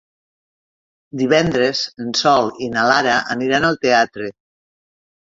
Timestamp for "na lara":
2.79-3.21